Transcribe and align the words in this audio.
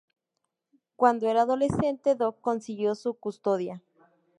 Cuando 0.95 1.27
eran 1.29 1.43
adolescentes 1.43 2.17
Dog 2.17 2.41
consiguió 2.41 2.95
su 2.95 3.13
custodia. 3.19 3.83